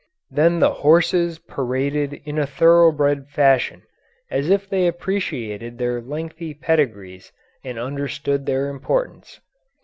Then 0.31 0.57
the 0.57 0.73
horses 0.73 1.37
paraded 1.37 2.21
in 2.25 2.39
a 2.39 2.47
thoroughbred 2.47 3.27
fashion, 3.29 3.83
as 4.31 4.49
if 4.49 4.67
they 4.67 4.87
appreciated 4.87 5.77
their 5.77 6.01
lengthy 6.01 6.55
pedigrees 6.55 7.31
and 7.63 7.77
understood 7.77 8.47
their 8.47 8.67
importance. 8.69 9.39